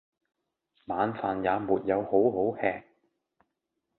[0.87, 2.83] 晚飯也沒有好好吃！